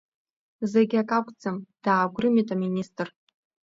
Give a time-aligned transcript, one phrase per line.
[0.71, 3.07] Зегь акакәӡам, даагәрымит аминистр.